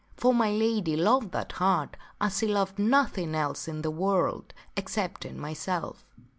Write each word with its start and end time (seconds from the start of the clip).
For 0.17 0.33
my 0.33 0.49
lady 0.49 0.95
loved 0.95 1.31
that 1.33 1.51
hart 1.51 1.95
as 2.19 2.39
she 2.39 2.47
loved 2.47 2.79
nothing 2.79 3.35
else 3.35 3.67
in 3.67 3.83
the 3.83 3.91
world, 3.91 4.51
excepting 4.75 5.37
myself." 5.39 6.07